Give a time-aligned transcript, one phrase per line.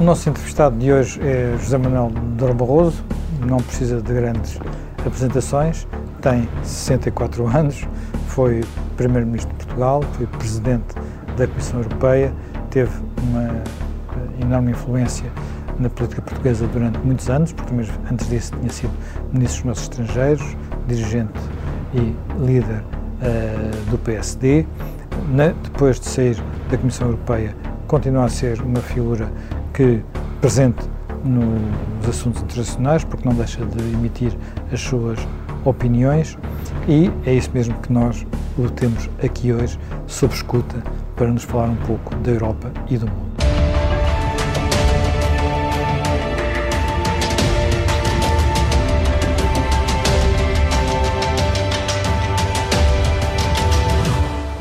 [0.00, 3.04] O nosso entrevistado de hoje é José Manuel Dora Barroso,
[3.44, 4.56] não precisa de grandes
[5.04, 5.88] apresentações,
[6.22, 7.84] tem 64 anos,
[8.28, 8.62] foi
[8.96, 10.94] Primeiro-Ministro de Portugal, foi Presidente
[11.36, 12.32] da Comissão Europeia,
[12.70, 12.92] teve
[13.24, 13.60] uma
[14.40, 15.28] enorme influência
[15.80, 18.92] na política portuguesa durante muitos anos, porque mesmo antes disso tinha sido
[19.32, 20.56] Ministro dos Negócios Estrangeiros,
[20.86, 21.40] dirigente
[21.92, 22.14] e
[22.46, 24.64] líder uh, do PSD.
[25.30, 26.36] Na, depois de sair
[26.70, 27.52] da Comissão Europeia,
[27.88, 29.28] continua a ser uma figura
[29.78, 30.02] que
[30.40, 30.82] presente
[31.24, 34.36] nos assuntos internacionais, porque não deixa de emitir
[34.72, 35.20] as suas
[35.64, 36.36] opiniões
[36.88, 38.26] e é isso mesmo que nós
[38.58, 39.78] o temos aqui hoje,
[40.08, 40.82] sob escuta,
[41.14, 43.28] para nos falar um pouco da Europa e do mundo.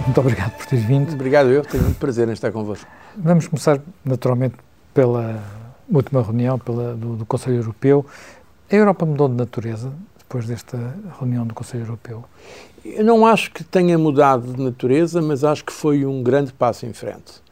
[0.05, 1.11] Muito obrigado por ter vindo.
[1.13, 2.87] Obrigado, eu tenho muito prazer em estar convosco.
[3.17, 4.66] Vamos começar, naturalmente,
[4.97, 5.43] pela
[5.87, 8.03] última reunião pela, do, do Conselho Europeu.
[8.67, 12.25] A Europa mudou de natureza depois desta reunião do Conselho Europeu?
[12.83, 16.87] Eu não acho que tenha mudado de natureza, mas acho que foi um grande passo
[16.87, 17.43] em frente.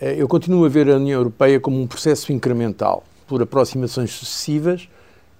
[0.00, 4.88] Eh, eu continuo a ver a União Europeia como um processo incremental, por aproximações sucessivas.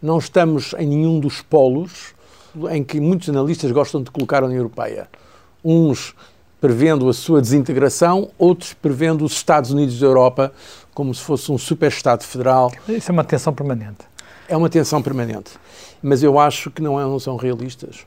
[0.01, 2.15] Não estamos em nenhum dos polos
[2.71, 5.09] em que muitos analistas gostam de colocar a União Europeia.
[5.65, 6.15] Uns
[6.61, 10.53] prevendo a sua desintegração, outros prevendo os Estados Unidos da Europa
[10.95, 12.73] como se fosse um super-Estado federal.
[12.89, 14.05] Isso é uma tensão permanente.
[14.49, 15.53] É uma tensão permanente.
[16.03, 18.07] Mas eu acho que não, é, não são realistas.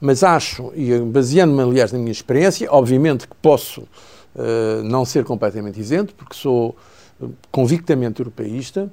[0.00, 5.78] Mas acho, e baseando-me, aliás, na minha experiência, obviamente que posso uh, não ser completamente
[5.78, 6.74] isento, porque sou
[7.22, 8.90] eh, convictamente europeísta,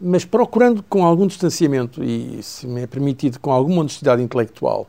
[0.00, 4.86] mas procurando com algum distanciamento e, se me é permitido, com alguma honestidade intelectual,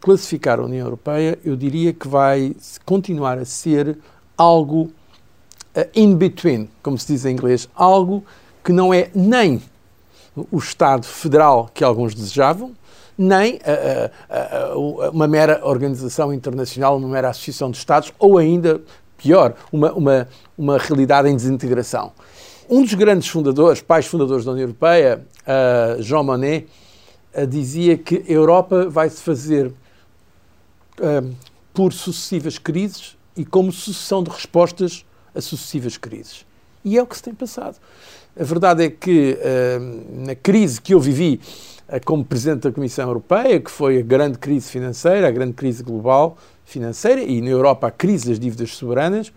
[0.00, 3.96] classificar a União Europeia, eu diria que vai continuar a ser
[4.36, 4.90] algo
[5.94, 8.24] in between, como se diz em inglês, algo
[8.64, 9.62] que não é nem
[10.50, 12.72] o Estado federal que alguns desejavam,
[13.16, 18.80] nem uh, uh, uma mera organização internacional, uma mera associação de Estados, ou ainda
[19.18, 22.12] pior, uma, uma, uma realidade em desintegração.
[22.68, 25.26] Um dos grandes fundadores, pais fundadores da União Europeia,
[25.98, 26.68] Jean Monnet,
[27.48, 29.72] dizia que a Europa vai se fazer
[31.74, 35.04] por sucessivas crises e como sucessão de respostas
[35.34, 36.44] a sucessivas crises.
[36.84, 37.76] E é o que se tem passado.
[38.38, 41.40] A verdade é que uh, na crise que eu vivi
[41.88, 45.82] uh, como Presidente da Comissão Europeia, que foi a grande crise financeira, a grande crise
[45.82, 49.32] global financeira, e na Europa a crise das dívidas soberanas,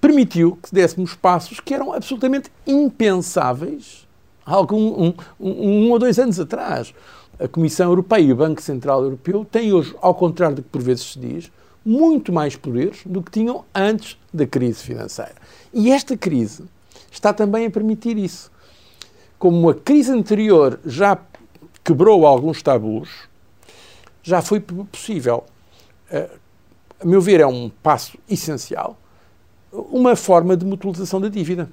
[0.00, 4.06] permitiu que dessemos passos que eram absolutamente impensáveis
[4.44, 6.94] há algum, um, um, um ou dois anos atrás
[7.38, 10.82] a Comissão Europeia e o Banco Central Europeu têm hoje, ao contrário do que por
[10.82, 11.50] vezes se diz,
[11.84, 15.34] muito mais poderes do que tinham antes da crise financeira.
[15.72, 16.64] E esta crise
[17.10, 18.50] está também a permitir isso.
[19.38, 21.18] Como a crise anterior já
[21.82, 23.28] quebrou alguns tabus,
[24.22, 25.44] já foi possível,
[26.10, 26.30] eh,
[26.98, 28.98] a meu ver, é um passo essencial,
[29.70, 31.68] uma forma de mutualização da dívida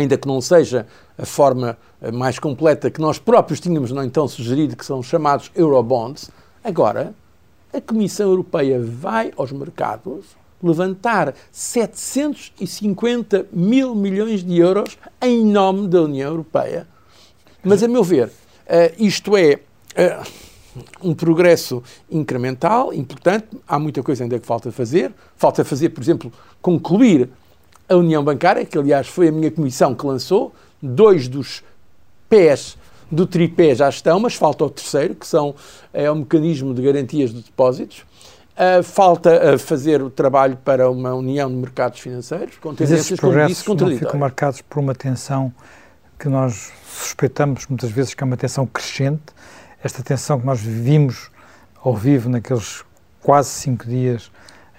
[0.00, 0.86] ainda que não seja
[1.16, 5.50] a forma eh, mais completa que nós próprios tínhamos não então sugerido, que são chamados
[5.54, 6.30] Eurobonds,
[6.62, 7.14] agora
[7.72, 10.24] a Comissão Europeia vai aos mercados
[10.62, 16.86] levantar 750 mil milhões de euros em nome da União Europeia.
[17.62, 18.30] Mas, a meu ver,
[18.66, 19.60] eh, isto é
[19.94, 20.20] eh,
[21.02, 25.12] um progresso incremental, importante, há muita coisa ainda que falta fazer.
[25.36, 27.28] Falta fazer, por exemplo, concluir
[27.88, 31.62] a União Bancária, que aliás foi a minha comissão que lançou, dois dos
[32.28, 32.77] pés
[33.10, 35.54] do tripé já estão, mas falta o terceiro, que são,
[35.92, 38.04] é o mecanismo de garantias de depósitos.
[38.58, 43.46] Uh, falta uh, fazer o trabalho para uma união de mercados financeiros, com tendências, como
[43.46, 44.00] disse, contraditórias.
[44.00, 45.52] ficam marcados por uma tensão
[46.18, 49.22] que nós suspeitamos muitas vezes que é uma tensão crescente,
[49.82, 51.30] esta tensão que nós vimos
[51.80, 52.82] ao vivo naqueles
[53.22, 54.30] quase cinco dias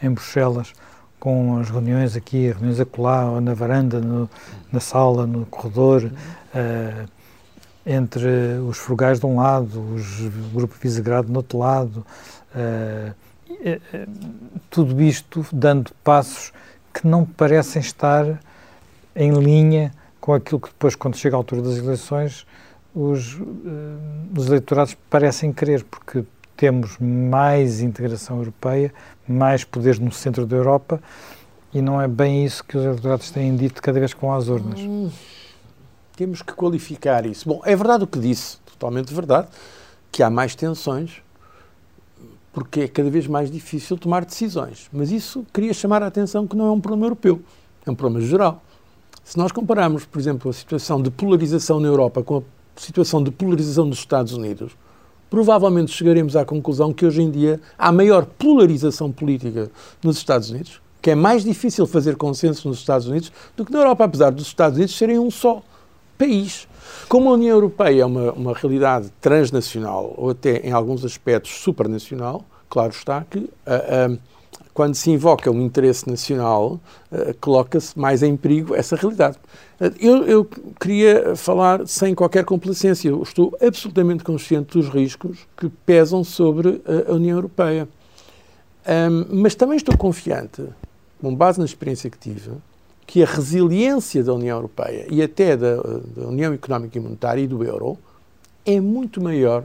[0.03, 0.73] em Bruxelas,
[1.17, 4.29] com as reuniões aqui, reuniões acolá, ou na varanda, no,
[4.71, 7.09] na sala, no corredor, uh,
[7.85, 8.29] entre
[8.67, 10.21] os frugais de um lado, os,
[10.53, 12.05] grupo Visegrado do outro lado,
[12.55, 13.13] uh,
[14.69, 16.51] tudo isto dando passos
[16.93, 18.39] que não parecem estar
[19.15, 22.45] em linha com aquilo que depois, quando chega a altura das eleições,
[22.93, 23.37] os,
[24.35, 26.23] os eleitorados parecem querer, porque
[26.55, 28.93] temos mais integração europeia,
[29.27, 31.01] mais poderes no centro da Europa
[31.73, 34.79] e não é bem isso que os eleitorados têm dito cada vez vão às urnas.
[36.19, 37.47] Temos que qualificar isso.
[37.47, 39.47] Bom, é verdade o que disse, totalmente verdade,
[40.11, 41.21] que há mais tensões
[42.51, 44.89] porque é cada vez mais difícil tomar decisões.
[44.91, 47.41] Mas isso queria chamar a atenção que não é um problema europeu,
[47.85, 48.61] é um problema geral.
[49.23, 52.41] Se nós compararmos, por exemplo, a situação de polarização na Europa com a
[52.75, 54.73] situação de polarização nos Estados Unidos,
[55.29, 59.71] provavelmente chegaremos à conclusão que hoje em dia há maior polarização política
[60.03, 63.79] nos Estados Unidos, que é mais difícil fazer consenso nos Estados Unidos do que na
[63.79, 65.63] Europa, apesar dos Estados Unidos serem um só
[66.19, 66.67] país.
[67.07, 72.43] Como a União Europeia é uma, uma realidade transnacional, ou até em alguns aspectos supranacional,
[72.69, 74.19] claro está que uh, uh,
[74.73, 76.79] quando se invoca um interesse nacional,
[77.11, 79.37] uh, coloca-se mais em perigo essa realidade.
[79.99, 80.49] Eu, eu,
[80.79, 83.07] queria falar sem qualquer complacência.
[83.07, 87.87] Eu estou absolutamente consciente dos riscos que pesam sobre a União Europeia.
[88.85, 90.63] Um, mas também estou confiante,
[91.21, 92.51] com base na experiência que tive,
[93.09, 97.47] que a resiliência da União Europeia e até da, da União Económica e Monetária e
[97.47, 97.97] do euro
[98.63, 99.63] é muito maior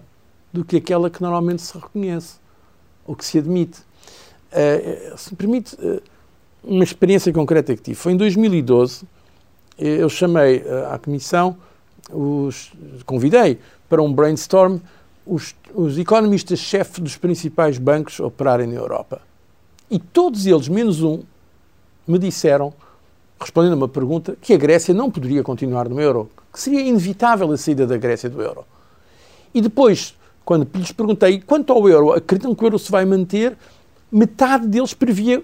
[0.51, 2.37] do que aquela que normalmente se reconhece
[3.07, 3.81] ou que se admite.
[4.51, 6.01] Uh, se me permite uh,
[6.63, 7.97] uma experiência concreta que tive.
[7.97, 9.05] Foi em 2012
[9.77, 11.57] eu chamei eh, à comissão,
[12.11, 12.73] os,
[13.05, 13.59] convidei
[13.89, 14.79] para um brainstorm
[15.27, 19.21] os, os economistas-chefe dos principais bancos operarem na Europa.
[19.91, 21.23] E todos eles, menos um,
[22.07, 22.73] me disseram,
[23.41, 27.51] respondendo a uma pergunta, que a Grécia não poderia continuar no euro, que seria inevitável
[27.51, 28.65] a saída da Grécia do euro.
[29.55, 30.15] E depois,
[30.45, 33.57] quando lhes perguntei quanto ao euro, acreditam que o euro se vai manter,
[34.11, 35.43] metade deles previa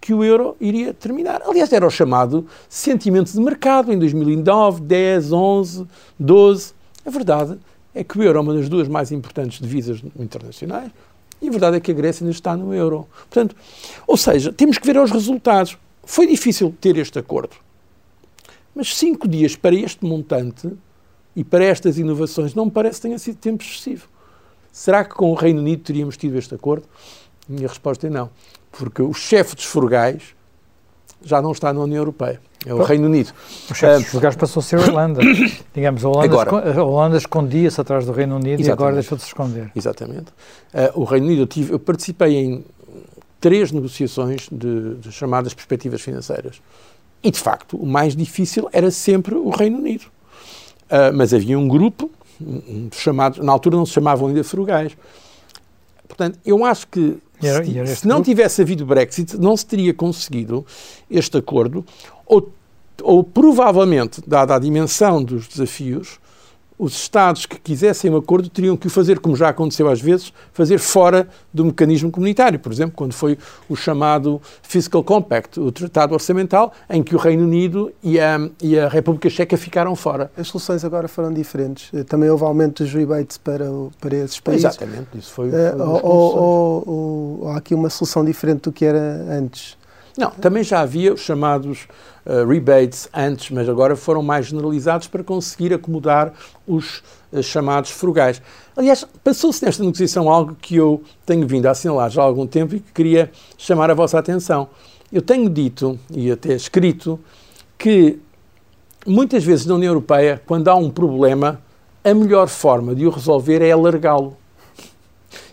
[0.00, 1.42] que o euro iria terminar.
[1.46, 5.86] Aliás, era o chamado sentimento de mercado em 2009, 10, 11,
[6.18, 6.74] 12.
[7.06, 7.58] A verdade
[7.94, 10.90] é que o euro é uma das duas mais importantes divisas internacionais
[11.40, 13.06] e a verdade é que a Grécia ainda está no euro.
[13.28, 13.56] Portanto,
[14.06, 15.76] ou seja, temos que ver os resultados.
[16.04, 17.56] Foi difícil ter este acordo.
[18.74, 20.72] Mas cinco dias para este montante
[21.36, 24.08] e para estas inovações não me parece que tenha sido tempo excessivo.
[24.70, 26.86] Será que com o Reino Unido teríamos tido este acordo?
[27.48, 28.30] A minha resposta é não,
[28.70, 30.34] porque o chefe dos frugais
[31.22, 32.40] já não está na União Europeia.
[32.64, 33.32] É o Reino Unido.
[33.70, 35.20] O chefe dos frugais passou a ser a Holanda.
[35.74, 39.22] Digamos, a Holanda, agora, a Holanda escondia-se atrás do Reino Unido e agora deixou de
[39.22, 39.70] se esconder.
[39.74, 40.30] Exatamente.
[40.72, 42.64] Uh, o Reino Unido, eu, tive, eu, participei em
[43.42, 46.62] três negociações de, de, chamadas perspectivas financeiras.
[47.22, 50.04] E, de facto, o mais difícil era sempre o Reino Unido.
[50.84, 52.10] Uh, mas havia um grupo,
[52.40, 54.96] um, chamado, na altura não se chamavam ainda frugais,
[56.12, 60.64] Portanto, eu acho que era, se, se não tivesse havido Brexit, não se teria conseguido
[61.10, 61.84] este acordo,
[62.26, 62.52] ou,
[63.02, 66.20] ou provavelmente, dada a dimensão dos desafios,
[66.82, 70.32] os Estados que quisessem um acordo teriam que o fazer, como já aconteceu às vezes,
[70.52, 72.58] fazer fora do mecanismo comunitário.
[72.58, 73.38] Por exemplo, quando foi
[73.68, 78.76] o chamado Fiscal Compact, o Tratado Orçamental, em que o Reino Unido e a, e
[78.76, 80.28] a República Checa ficaram fora.
[80.36, 81.88] As soluções agora foram diferentes.
[81.94, 83.66] Eh, também houve aumento dos rebates para,
[84.00, 84.64] para esses países.
[84.64, 85.50] Exatamente, isso foi.
[85.50, 89.76] uh, ou, ou, ou, há aqui uma solução diferente do que era antes.
[90.18, 91.86] Não, também já havia os chamados
[92.26, 96.32] uh, rebates antes, mas agora foram mais generalizados para conseguir acomodar
[96.66, 97.02] os
[97.32, 98.40] uh, chamados frugais.
[98.76, 102.74] Aliás, passou-se nesta negociação algo que eu tenho vindo a assinalar já há algum tempo
[102.74, 104.68] e que queria chamar a vossa atenção.
[105.12, 107.20] Eu tenho dito, e até escrito,
[107.76, 108.18] que
[109.06, 111.60] muitas vezes na União Europeia, quando há um problema,
[112.04, 114.36] a melhor forma de o resolver é alargá-lo.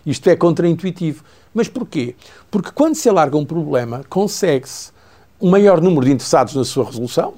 [0.04, 1.22] Isto é contraintuitivo.
[1.52, 2.14] Mas porquê?
[2.50, 4.92] Porque quando se alarga um problema, consegue-se
[5.40, 7.34] um maior número de interessados na sua resolução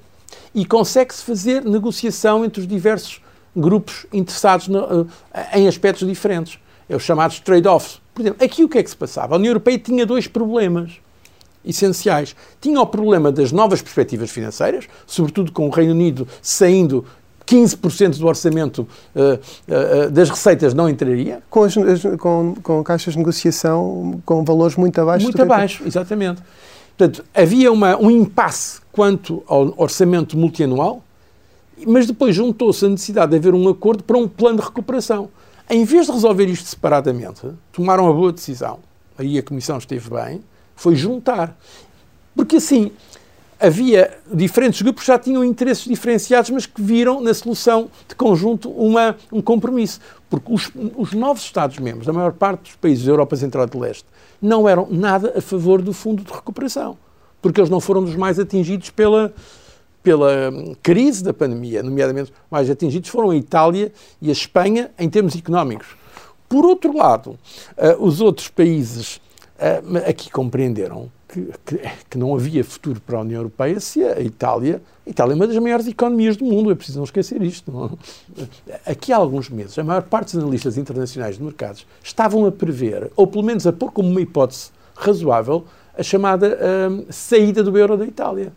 [0.55, 3.21] e consegue-se fazer negociação entre os diversos
[3.55, 6.59] grupos interessados no, eh, em aspectos diferentes.
[6.89, 8.01] É os chamados trade-offs.
[8.15, 9.35] Por exemplo, aqui o que é que se passava?
[9.35, 10.93] A União Europeia tinha dois problemas
[11.65, 12.35] essenciais.
[12.61, 17.05] Tinha o problema das novas perspectivas financeiras, sobretudo com o Reino Unido saindo
[17.47, 18.81] 15% do orçamento
[19.15, 21.43] uh, uh, das receitas não entraria.
[21.49, 21.75] Com, as,
[22.19, 25.25] com, com, caixas de negociação com valores muito abaixo.
[25.25, 26.43] Muito abaixo, exatamente.
[26.97, 31.03] Portanto, havia uma, um impasse quanto ao orçamento multianual,
[31.87, 35.31] mas depois juntou-se a necessidade de haver um acordo para um plano de recuperação.
[35.69, 38.81] Em vez de resolver isto separadamente, tomaram a boa decisão,
[39.17, 40.43] aí a Comissão esteve bem,
[40.77, 41.57] foi juntar.
[42.35, 42.93] Porque assim,
[43.63, 48.69] havia diferentes grupos que já tinham interesses diferenciados, mas que viram na solução de conjunto
[48.71, 50.01] uma, um compromisso.
[50.29, 53.79] Porque os, os novos Estados-membros, da maior parte dos países da Europa Central e de
[53.79, 54.07] Leste,
[54.41, 56.99] não eram nada a favor do Fundo de Recuperação,
[57.41, 59.33] porque eles não foram dos mais atingidos pela,
[60.03, 65.09] pela hum, crise da pandemia, nomeadamente mais atingidos foram a Itália e a Espanha em
[65.09, 65.87] termos económicos.
[66.49, 67.39] Por outro lado,
[67.79, 69.17] uh, os outros países
[69.57, 74.21] uh, aqui compreenderam que, que, que, não havia futuro para a União Europeia se a
[74.21, 74.83] Itália.
[75.07, 77.73] A Itália é uma das maiores economias do mundo, é preciso não esquecer isto.
[77.73, 77.99] Não?
[78.85, 83.11] Aqui há alguns meses, a maior parte dos analistas internacionais de mercados estavam a prever,
[83.17, 85.65] ou pelo menos a pôr como uma hipótese razoável,
[85.97, 88.53] a chamada uh, saída do euro da Itália.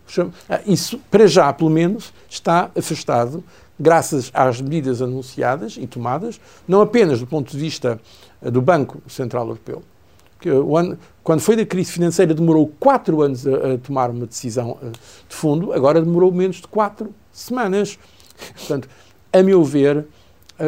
[0.49, 3.43] Ah, isso, para já, pelo menos, está afastado,
[3.79, 7.99] graças às medidas anunciadas e tomadas, não apenas do ponto de vista
[8.41, 9.81] uh, do Banco Central Europeu,
[10.39, 14.77] que ano, quando foi da crise financeira demorou quatro anos a, a tomar uma decisão
[14.81, 17.97] uh, de fundo, agora demorou menos de quatro semanas.
[18.57, 18.89] Portanto,
[19.31, 20.05] a meu ver,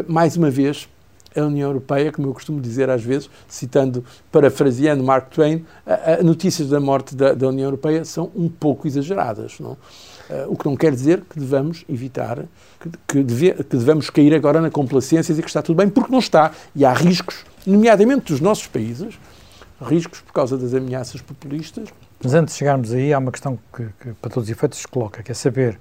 [0.08, 0.88] mais uma vez,
[1.40, 6.24] a União Europeia, como eu costumo dizer às vezes, citando, parafraseando Mark Twain, a, a
[6.24, 9.60] notícias da morte da, da, União Europeia são um pouco exageradas.
[9.60, 9.72] Não?
[9.72, 9.78] Uh,
[10.50, 12.44] o que não quer dizer que devamos evitar,
[12.80, 15.90] que, que, deve, que devemos cair agora na complacência e dizer que está tudo bem,
[15.90, 16.52] porque não está.
[16.76, 19.18] E há riscos, nomeadamente dos nossos países,
[19.82, 21.90] riscos por causa das ameaças populistas.
[22.24, 24.88] Mas antes de chegarmos aí, há uma questão que, que para todos os efeitos se
[24.88, 25.80] coloca, que é saber,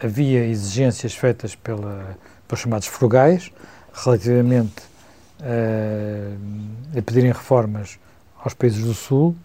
[0.00, 2.16] havia exigências feitas pela,
[2.46, 3.50] pelos chamados frugais,
[3.92, 4.82] relativamente
[5.40, 7.98] uh, a pedirem reformas
[8.42, 9.36] aos países do Sul,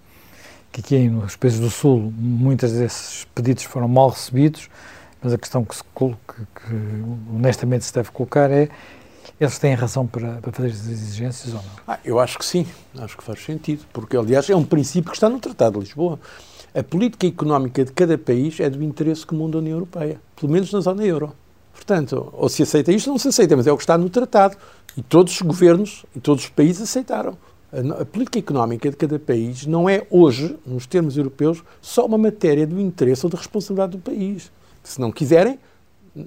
[0.71, 4.69] que aqui nos países do Sul muitos desses pedidos foram mal recebidos,
[5.21, 8.69] mas a questão que, se, que, que honestamente se deve colocar é
[9.39, 11.71] eles têm razão para, para fazer as exigências ou não?
[11.87, 12.65] Ah, eu acho que sim,
[12.99, 16.19] acho que faz sentido, porque aliás é um princípio que está no Tratado de Lisboa.
[16.73, 20.71] A política económica de cada país é do interesse comum da União Europeia, pelo menos
[20.71, 21.33] na zona euro.
[21.73, 24.57] Portanto, ou se aceita isto, não se aceita, mas é o que está no tratado.
[24.95, 27.37] E todos os governos e todos os países aceitaram.
[27.71, 32.17] A, a política económica de cada país não é hoje, nos termos europeus, só uma
[32.17, 34.51] matéria do interesse ou da responsabilidade do país.
[34.83, 35.59] Se não quiserem,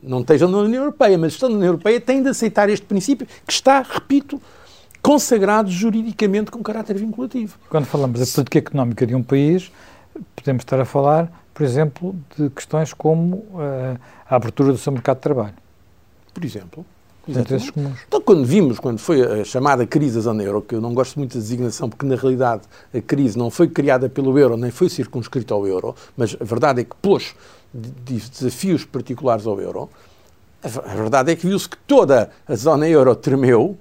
[0.02, 3.26] não estejam na União Europeia, mas estando na União Europeia, têm de aceitar este princípio
[3.46, 4.40] que está, repito,
[5.02, 7.58] consagrado juridicamente com caráter vinculativo.
[7.68, 9.72] Quando falamos da política económica de um país,
[10.36, 15.16] podemos estar a falar, por exemplo, de questões como uh, a abertura do seu mercado
[15.16, 15.54] de trabalho.
[16.32, 16.84] Por exemplo.
[17.70, 17.98] Comuns.
[18.08, 21.18] Então, quando vimos, quando foi a chamada crise da zona euro, que eu não gosto
[21.18, 24.88] muito da designação, porque na realidade a crise não foi criada pelo euro, nem foi
[24.88, 27.34] circunscrita ao euro, mas a verdade é que pôs
[27.72, 29.88] desafios particulares ao euro,
[30.62, 33.78] a verdade é que viu-se que toda a zona euro tremeu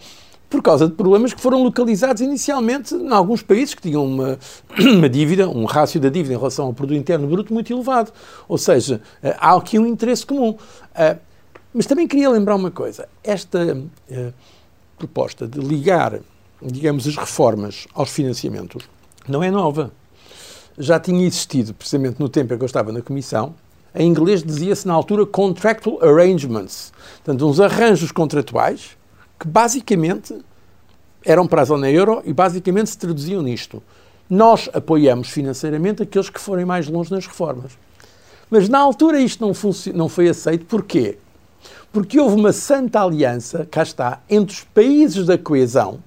[0.49, 4.39] por causa de problemas que foram localizados inicialmente em alguns países que tinham uma,
[4.79, 8.11] uma dívida, um rácio da dívida em relação ao produto interno bruto muito elevado.
[8.47, 10.57] Ou seja, eh, há aqui um interesse comum.
[10.95, 11.17] Eh,
[11.73, 13.07] mas também queria lembrar uma coisa.
[13.23, 14.33] Esta uh,
[14.97, 16.19] proposta de ligar,
[16.59, 18.89] digamos, as reformas aos financiamentos
[19.27, 19.91] não é nova.
[20.77, 23.53] Já tinha existido, precisamente no tempo em que eu estava na Comissão,
[23.99, 28.97] em inglês dizia-se na altura contractual arrangements, portanto, uns arranjos contratuais
[29.37, 30.33] que basicamente
[31.25, 33.83] eram para a zona euro e basicamente se traduziam nisto.
[34.29, 37.77] Nós apoiamos financeiramente aqueles que forem mais longe nas reformas.
[38.49, 39.51] Mas na altura isto não,
[39.93, 40.65] não foi aceito.
[40.65, 41.17] Porquê?
[41.91, 45.99] Porque houve uma santa aliança, cá está, entre os países da coesão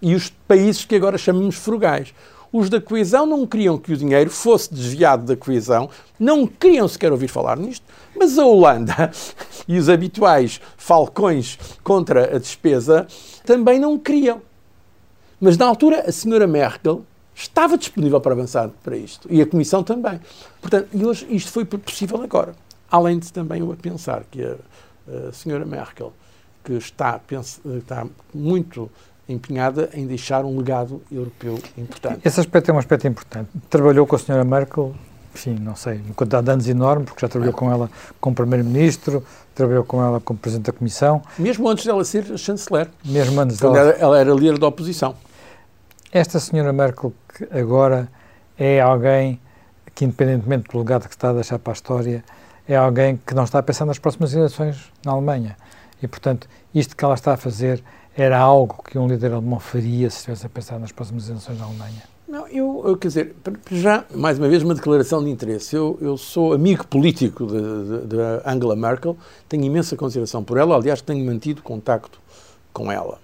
[0.00, 2.14] e os países que agora chamamos frugais.
[2.52, 5.88] Os da coesão não queriam que o dinheiro fosse desviado da coesão,
[6.18, 7.84] não queriam sequer ouvir falar nisto,
[8.16, 9.10] mas a Holanda
[9.68, 13.06] e os habituais falcões contra a despesa
[13.44, 14.42] também não queriam.
[15.40, 17.04] Mas na altura a senhora Merkel
[17.34, 20.20] estava disponível para avançar para isto e a Comissão também.
[20.60, 22.54] Portanto, e hoje isto foi possível agora.
[22.90, 24.56] Além de também eu a pensar que a,
[25.28, 26.12] a senhora Merkel,
[26.64, 27.20] que está,
[27.78, 28.90] está muito
[29.32, 32.20] empenhada em deixar um legado europeu importante.
[32.24, 33.50] Esse aspecto é um aspecto importante.
[33.68, 34.94] Trabalhou com a senhora Merkel,
[35.34, 39.24] enfim, não sei, uma quantidade de anos enorme, porque já trabalhou com ela como Primeiro-Ministro,
[39.54, 41.22] trabalhou com ela como Presidente da Comissão.
[41.38, 42.88] Mesmo antes dela ser chanceler.
[43.04, 43.78] Mesmo antes dela.
[43.78, 45.14] Ela, ela era líder da oposição.
[46.12, 48.08] Esta senhora Merkel, que agora
[48.58, 49.40] é alguém
[49.94, 52.24] que, independentemente do legado que está a deixar para a história,
[52.66, 55.56] é alguém que não está a pensar nas próximas eleições na Alemanha.
[56.02, 57.82] E, portanto, isto que ela está a fazer
[58.20, 61.64] era algo que um líder alemão faria se estivesse a pensar nas próximas eleições na
[61.64, 62.02] Alemanha?
[62.28, 63.34] Não, eu, eu, quer dizer,
[63.72, 65.74] já, mais uma vez, uma declaração de interesse.
[65.74, 69.16] Eu, eu sou amigo político de, Angela Merkel,
[69.48, 72.20] tenho imensa consideração por ela, aliás, tenho mantido contacto
[72.72, 73.18] com ela,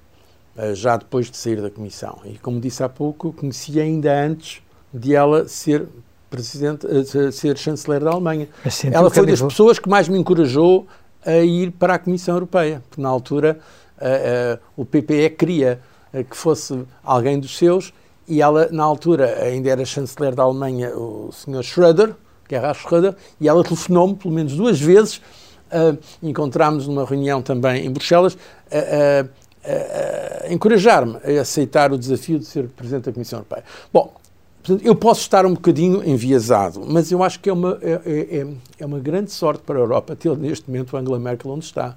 [0.57, 2.19] eh, já depois de sair da Comissão.
[2.25, 4.61] E, como disse há pouco, conheci ainda antes
[4.93, 5.87] de ela ser
[6.29, 8.49] presidente, eh, ser chanceler da Alemanha.
[8.91, 10.85] Ela foi das pessoas que mais me encorajou
[11.25, 13.61] a ir para a Comissão Europeia, porque na altura
[14.77, 15.81] o PPE queria
[16.13, 17.93] uh, que fosse alguém dos seus
[18.29, 21.63] e ela, na altura, ainda era chanceler da Alemanha, o Sr.
[21.63, 22.15] Schröder,
[22.51, 27.91] Gerhard Schröder, e ela telefonou-me pelo menos duas vezes, uh, encontrámos numa reunião também em
[27.91, 28.37] Bruxelas,
[28.69, 33.65] a encorajar-me a aceitar o desafio de ser Presidente da Comissão Europeia.
[33.93, 34.15] Bom,
[34.83, 38.47] eu posso estar um bocadinho enviesado, mas eu acho que é uma, é, é,
[38.81, 41.97] é uma grande sorte para a Europa ter neste momento Angela Merkel onde está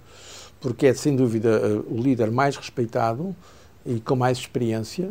[0.59, 3.35] porque é sem dúvida eh, o líder mais respeitado
[3.85, 5.09] e com mais experiência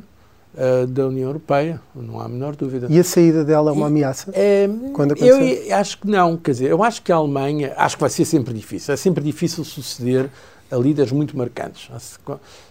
[0.54, 2.86] uh, da União Europeia, não há a menor dúvida.
[2.90, 4.30] E a saída dela é uma ameaça?
[4.34, 8.00] É, Quando eu acho que não, quer dizer, eu acho que a Alemanha, acho que
[8.00, 10.30] vai ser sempre difícil, é sempre difícil suceder
[10.70, 11.90] a líderes muito marcantes.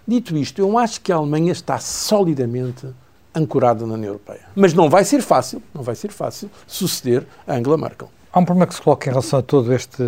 [0.08, 2.88] Dito isto, eu acho que a Alemanha está solidamente
[3.34, 4.42] ancorada na União Europeia.
[4.56, 8.10] Mas não vai ser fácil, não vai ser fácil suceder a Angela Merkel.
[8.32, 10.04] Há um problema que se coloca em relação a todo este,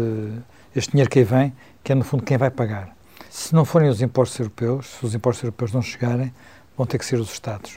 [0.75, 2.95] este dinheiro que aí vem, que é no fundo quem vai pagar.
[3.29, 6.33] Se não forem os impostos europeus, se os impostos europeus não chegarem,
[6.77, 7.73] vão ter que ser os Estados.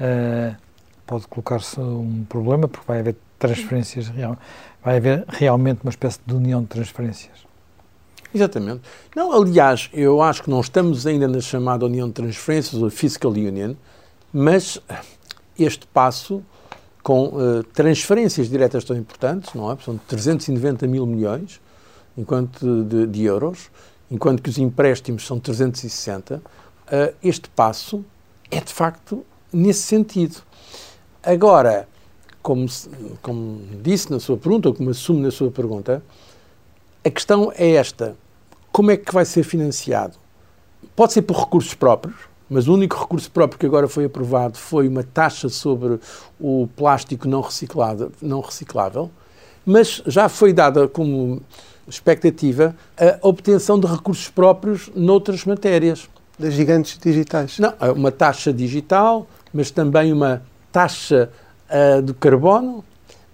[0.00, 0.56] Uh,
[1.06, 4.08] pode colocar-se um problema, porque vai haver transferências,
[4.82, 7.46] vai haver realmente uma espécie de união de transferências.
[8.34, 8.82] Exatamente.
[9.16, 13.30] Não, aliás, eu acho que não estamos ainda na chamada União de Transferências, ou Fiscal
[13.32, 13.74] Union,
[14.32, 14.80] mas
[15.58, 16.42] este passo
[17.02, 19.76] com uh, transferências diretas tão importantes, não é?
[19.82, 21.58] São 390 mil milhões
[22.18, 23.70] enquanto de, de euros,
[24.10, 26.40] enquanto que os empréstimos são 360, uh,
[26.90, 28.04] eh, este passo
[28.50, 30.42] é de facto nesse sentido.
[31.22, 31.86] Agora,
[32.42, 32.66] como,
[33.22, 36.02] como disse na sua pergunta, ou como assume na sua pergunta,
[37.04, 38.16] a questão é esta:
[38.72, 40.16] como é que vai ser financiado?
[40.96, 42.16] Pode ser por recursos próprios,
[42.50, 46.00] mas o único recurso próprio que agora foi aprovado foi uma taxa sobre
[46.40, 49.10] o plástico não reciclado, não reciclável,
[49.66, 51.42] mas já foi dada como
[51.88, 56.08] expectativa a obtenção de recursos próprios noutras matérias.
[56.38, 57.58] Das gigantes digitais?
[57.58, 61.30] Não, é uma taxa digital, mas também uma taxa
[61.68, 62.84] uh, de carbono,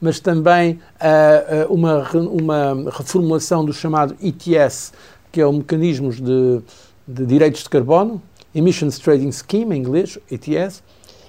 [0.01, 4.93] mas também uh, uma, uma reformulação do chamado ETS,
[5.31, 6.63] que é o mecanismo de,
[7.07, 8.23] de direitos de carbono,
[8.55, 10.83] Emissions Trading Scheme, em inglês, ETS,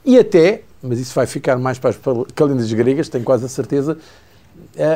[0.06, 1.98] e até, mas isso vai ficar mais para as
[2.36, 3.98] calendas gregas, tenho quase a certeza,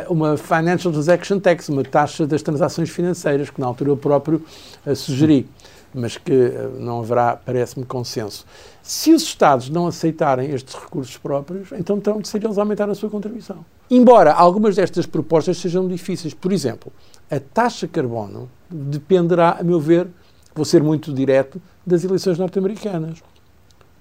[0.09, 4.43] uma Financial Transaction Tax, uma taxa das transações financeiras, que na altura eu próprio
[4.85, 5.47] uh, sugeri,
[5.93, 8.45] mas que uh, não haverá, parece-me, consenso.
[8.83, 12.89] Se os Estados não aceitarem estes recursos próprios, então terão de ser eles a aumentar
[12.89, 13.63] a sua contribuição.
[13.89, 16.33] Embora algumas destas propostas sejam difíceis.
[16.33, 16.91] Por exemplo,
[17.29, 20.07] a taxa carbono dependerá, a meu ver,
[20.53, 23.19] vou ser muito direto, das eleições norte-americanas.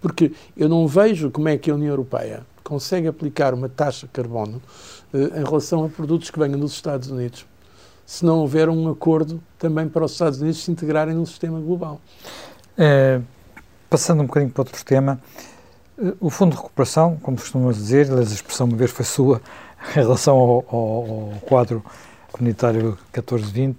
[0.01, 4.61] Porque eu não vejo como é que a União Europeia consegue aplicar uma taxa carbono
[4.61, 7.47] eh, em relação a produtos que venham dos Estados Unidos,
[8.05, 12.01] se não houver um acordo também para os Estados Unidos se integrarem no sistema global.
[12.77, 13.21] É,
[13.91, 15.21] passando um bocadinho para outro tema,
[15.99, 19.41] eh, o Fundo de Recuperação, como costumamos dizer, a expressão uma vez foi sua
[19.97, 21.85] em relação ao, ao, ao quadro
[22.31, 23.79] comunitário 1420,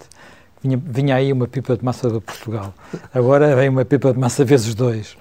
[0.62, 2.74] vinha, vinha aí uma pipa de massa de Portugal.
[3.14, 5.18] Agora vem uma pipa de massa vezes dois.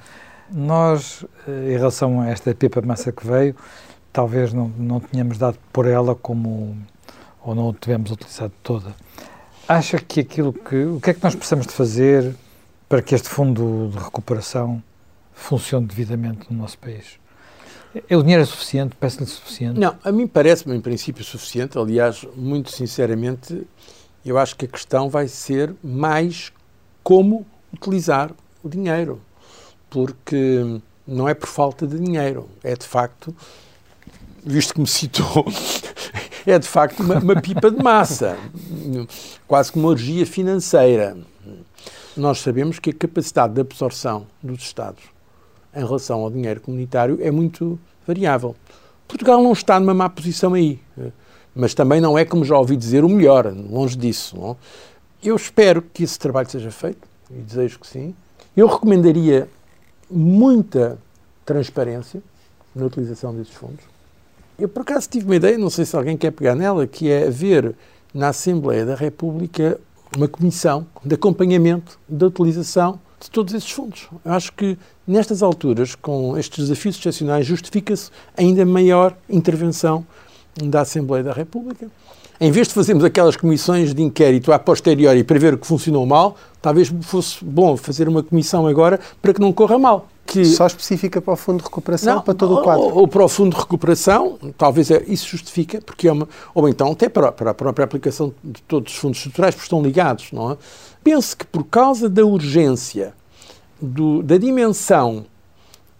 [0.50, 3.54] Nós, eh, em relação a esta pipa de massa que veio,
[4.12, 6.76] talvez não, não tenhamos dado por ela como,
[7.42, 8.94] ou não a tivemos utilizado toda.
[9.66, 12.34] Acha que aquilo que, o que é que nós precisamos de fazer
[12.88, 14.82] para que este fundo de recuperação
[15.32, 17.18] funcione devidamente no nosso país?
[18.08, 18.96] É, o dinheiro é suficiente?
[18.98, 19.78] Parece-lhe suficiente?
[19.78, 21.78] Não, a mim parece-me em princípio suficiente.
[21.78, 23.66] Aliás, muito sinceramente,
[24.24, 26.52] eu acho que a questão vai ser mais
[27.02, 28.30] como utilizar
[28.62, 29.20] o dinheiro.
[29.90, 33.34] Porque não é por falta de dinheiro, é de facto
[34.44, 35.46] visto que me citou,
[36.46, 38.36] é de facto uma, uma pipa de massa,
[39.46, 41.16] quase como uma orgia financeira.
[42.16, 45.02] Nós sabemos que a capacidade de absorção dos Estados
[45.74, 48.56] em relação ao dinheiro comunitário é muito variável.
[49.06, 50.80] Portugal não está numa má posição aí,
[51.54, 54.36] mas também não é, como já ouvi dizer, o melhor, longe disso.
[54.36, 54.56] Não?
[55.22, 58.14] Eu espero que esse trabalho seja feito, e desejo que sim.
[58.56, 59.48] Eu recomendaria
[60.10, 60.98] muita
[61.44, 62.22] transparência
[62.74, 63.84] na utilização desses fundos.
[64.58, 67.28] Eu, por acaso, tive uma ideia, não sei se alguém quer pegar nela, que é
[67.28, 67.76] haver
[68.12, 69.78] na Assembleia da República
[70.16, 74.08] uma comissão de acompanhamento da utilização de todos esses fundos.
[74.24, 80.04] Eu acho que, nestas alturas, com estes desafios excepcionais, justifica-se ainda maior intervenção
[80.56, 81.86] da Assembleia da República.
[82.40, 86.04] Em vez de fazermos aquelas comissões de inquérito a posteriori para ver o que funcionou
[86.04, 90.44] mal, talvez fosse bom fazer uma comissão agora para que não corra mal que...
[90.44, 92.84] Só específica para o Fundo de Recuperação não, para todo o quadro?
[92.84, 96.68] Ou, ou, para o Fundo de Recuperação, talvez é, isso justifica, porque é uma, ou
[96.68, 100.30] então até para, para a própria aplicação de todos os fundos estruturais, porque estão ligados,
[100.30, 100.56] não é?
[101.02, 103.14] Penso que por causa da urgência,
[103.80, 105.24] do, da dimensão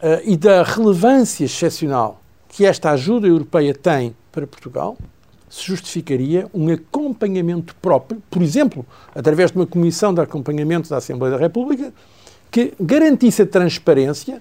[0.00, 4.96] uh, e da relevância excepcional que esta ajuda europeia tem para Portugal,
[5.48, 11.36] se justificaria um acompanhamento próprio, por exemplo, através de uma comissão de acompanhamento da Assembleia
[11.36, 11.92] da República,
[12.50, 14.40] que garantisse a transparência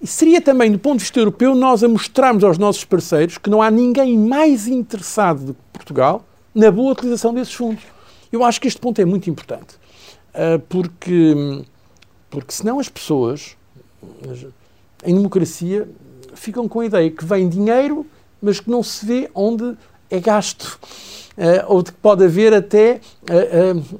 [0.00, 3.48] e seria também, do ponto de vista europeu, nós a mostrarmos aos nossos parceiros que
[3.48, 7.84] não há ninguém mais interessado do que Portugal na boa utilização desses fundos.
[8.32, 9.76] Eu acho que este ponto é muito importante,
[10.34, 11.62] ah, porque,
[12.28, 13.56] porque senão as pessoas,
[15.04, 15.88] em democracia,
[16.34, 18.04] ficam com a ideia que vem dinheiro,
[18.40, 19.76] mas que não se vê onde
[20.10, 20.78] é gasto.
[21.32, 23.98] Uh, ou de que pode haver até, uh,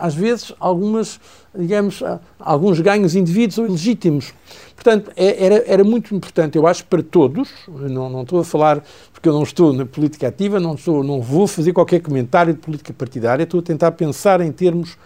[0.00, 1.20] às vezes, algumas,
[1.54, 2.02] digamos,
[2.38, 4.32] alguns ganhos indivíduos ou ilegítimos.
[4.74, 8.82] Portanto, é, era, era muito importante, eu acho, para todos, não, não estou a falar
[9.12, 12.60] porque eu não estou na política ativa, não, estou, não vou fazer qualquer comentário de
[12.60, 14.96] política partidária, estou a tentar pensar em termos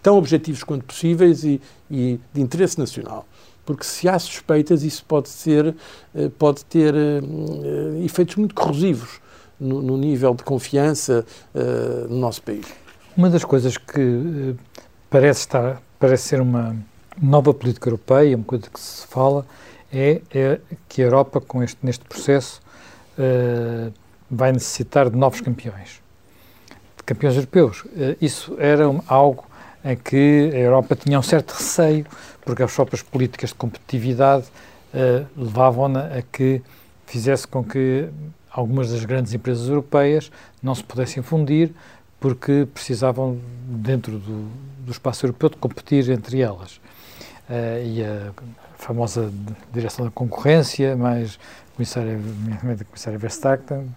[0.00, 3.26] tão objetivos quanto possíveis e, e de interesse nacional
[3.66, 5.74] porque se há suspeitas, isso pode, ser,
[6.38, 9.20] pode ter uh, efeitos muito corrosivos
[9.60, 11.26] no, no nível de confiança
[12.08, 12.64] no nosso país.
[13.18, 14.56] Uma das coisas que uh,
[15.10, 16.76] parece, estar, parece ser uma
[17.20, 19.44] nova política europeia, uma coisa que se fala,
[19.92, 22.62] é, é que a Europa, com este, neste processo,
[23.18, 23.92] uh,
[24.30, 26.00] vai necessitar de novos campeões,
[26.96, 27.84] de campeões europeus.
[28.20, 29.44] isso era algo
[29.84, 32.06] em que a Europa tinha um certo receio,
[32.42, 34.44] porque as próprias políticas de competitividade
[35.36, 36.62] levavam-na a que
[37.04, 38.08] fizesse com que
[38.48, 40.30] algumas das grandes empresas europeias
[40.62, 41.72] não se pudessem fundir
[42.20, 44.48] porque precisavam, dentro do,
[44.84, 46.76] do espaço europeu, de competir entre elas.
[47.48, 48.32] Uh, e a
[48.76, 49.32] famosa
[49.72, 51.38] direção da concorrência, mais
[51.76, 52.18] comissária,
[52.86, 53.94] comissária Verstappen,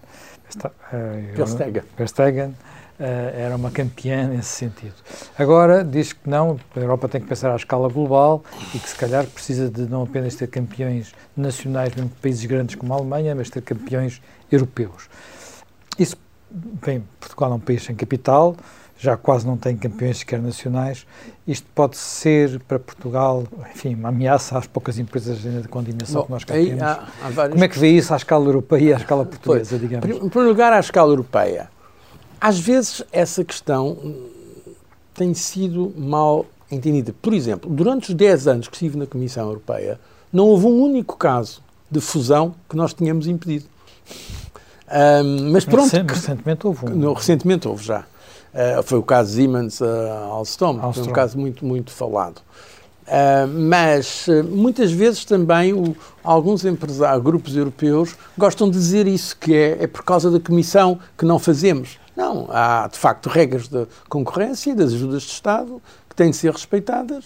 [1.34, 2.54] Verstappen, Verstappen uh,
[3.00, 4.94] era uma campeã nesse sentido.
[5.38, 8.96] Agora diz que não, a Europa tem que pensar à escala global e que se
[8.96, 13.50] calhar precisa de não apenas ter campeões nacionais, mesmo países grandes como a Alemanha, mas
[13.50, 15.08] ter campeões europeus.
[15.98, 16.16] Isso,
[16.52, 18.56] bem, Portugal é um país sem capital,
[18.98, 21.06] já quase não tem campeões sequer nacionais.
[21.46, 26.32] Isto pode ser para Portugal, enfim, uma ameaça às poucas empresas com dimensão Bom, que
[26.32, 26.82] nós cá temos.
[26.82, 27.54] Há, há vários...
[27.54, 30.08] Como é que vê isso à escala europeia e à escala portuguesa, pois, digamos?
[30.08, 31.68] Em primeiro lugar, à escala europeia.
[32.40, 33.96] Às vezes essa questão
[35.14, 37.14] tem sido mal entendida.
[37.20, 39.98] Por exemplo, durante os 10 anos que estive na Comissão Europeia,
[40.32, 43.66] não houve um único caso de fusão que nós tínhamos impedido.
[44.92, 45.90] Um, mas pronto.
[46.06, 46.90] recentemente houve um.
[46.90, 48.00] No, recentemente houve já.
[48.52, 49.86] Uh, foi o caso Siemens uh,
[50.30, 52.42] Alstom, Alstom, foi um caso muito, muito falado.
[53.02, 59.54] Uh, mas muitas vezes também o, alguns empresários, grupos europeus, gostam de dizer isso, que
[59.54, 61.98] é, é por causa da Comissão que não fazemos.
[62.14, 66.36] Não, há de facto regras da concorrência e das ajudas de Estado que têm de
[66.36, 67.24] ser respeitadas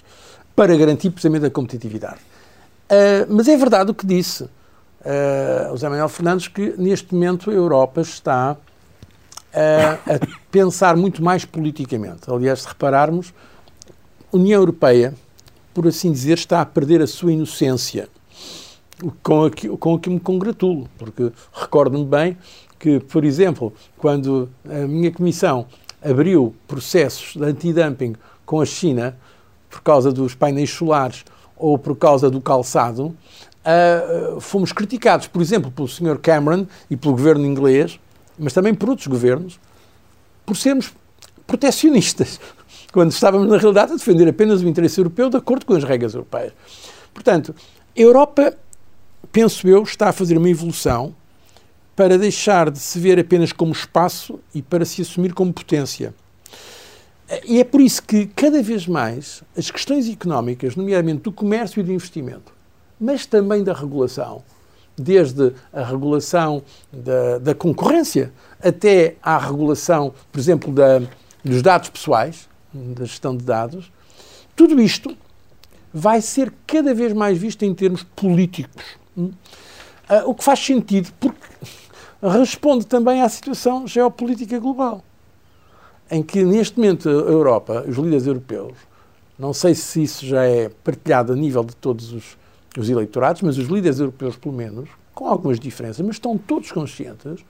[0.54, 2.20] para garantir precisamente a competitividade.
[2.88, 4.48] Uh, mas é verdade o que disse
[5.06, 8.56] uh, o José Manuel Fernandes, que neste momento a Europa está uh,
[9.54, 12.30] a pensar muito mais politicamente.
[12.30, 13.32] Aliás, se repararmos,
[14.32, 15.14] a União Europeia,
[15.72, 18.08] por assim dizer, está a perder a sua inocência,
[19.22, 22.36] com o que, com que me congratulo, porque recordo-me bem
[22.78, 25.66] que, por exemplo, quando a minha comissão
[26.02, 28.14] abriu processos de antidumping
[28.44, 29.16] com a China
[29.68, 31.24] por causa dos painéis solares
[31.56, 33.14] ou por causa do calçado,
[33.66, 36.18] uh, fomos criticados, por exemplo, pelo Sr.
[36.18, 37.98] Cameron e pelo governo inglês,
[38.38, 39.58] mas também por outros governos,
[40.44, 40.92] por sermos
[41.46, 42.40] protecionistas,
[42.92, 46.14] quando estávamos, na realidade, a defender apenas o interesse europeu de acordo com as regras
[46.14, 46.52] europeias.
[47.12, 47.54] Portanto,
[47.96, 48.56] a Europa,
[49.32, 51.14] penso eu, está a fazer uma evolução
[51.96, 56.14] para deixar de se ver apenas como espaço e para se assumir como potência.
[57.44, 61.82] E é por isso que, cada vez mais, as questões económicas, nomeadamente do comércio e
[61.82, 62.55] do investimento,
[62.98, 64.42] mas também da regulação,
[64.96, 68.32] desde a regulação da, da concorrência
[68.62, 71.02] até à regulação, por exemplo, da,
[71.44, 73.92] dos dados pessoais, da gestão de dados,
[74.54, 75.16] tudo isto
[75.92, 78.84] vai ser cada vez mais visto em termos políticos.
[79.16, 79.30] Hum?
[80.08, 81.38] Ah, o que faz sentido, porque
[82.22, 85.02] responde também à situação geopolítica global,
[86.10, 88.74] em que neste momento a Europa, os líderes europeus,
[89.38, 92.36] não sei se isso já é partilhado a nível de todos os,
[92.80, 97.44] os eleitorados, mas os líderes europeus, pelo menos, com algumas diferenças, mas estão todos conscientes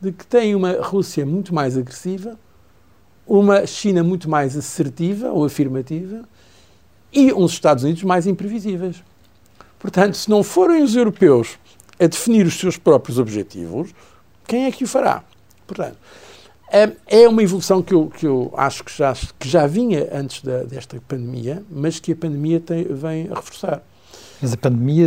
[0.00, 2.38] de que têm uma Rússia muito mais agressiva,
[3.26, 6.22] uma China muito mais assertiva ou afirmativa
[7.12, 9.02] e uns Estados Unidos mais imprevisíveis.
[9.78, 11.58] Portanto, se não forem os europeus
[12.00, 13.94] a definir os seus próprios objetivos,
[14.46, 15.22] quem é que o fará?
[15.66, 15.96] Portanto,
[16.70, 20.42] é, é uma evolução que eu, que eu acho que já, que já vinha antes
[20.42, 23.82] da, desta pandemia, mas que a pandemia tem, vem a reforçar.
[24.42, 25.06] Mas a pandemia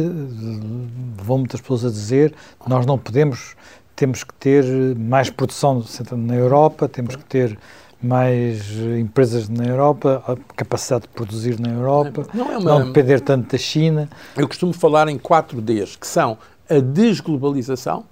[1.17, 2.33] levou muitas pessoas a dizer
[2.65, 3.55] nós não podemos,
[3.93, 4.63] temos que ter
[4.95, 7.59] mais produção na Europa, temos que ter
[8.01, 13.51] mais empresas na Europa, capacidade de produzir na Europa, não, é uma, não depender tanto
[13.51, 14.09] da China.
[14.37, 16.37] Eu costumo falar em quatro Ds, que são
[16.69, 18.05] a desglobalização,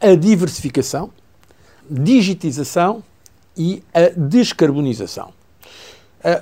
[0.00, 1.10] a diversificação,
[1.88, 3.02] digitização
[3.56, 5.32] e a descarbonização.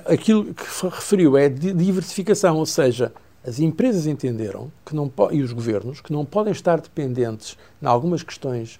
[0.05, 3.13] Aquilo que referiu é diversificação, ou seja,
[3.45, 8.21] as empresas entenderam que não e os governos que não podem estar dependentes em algumas
[8.21, 8.79] questões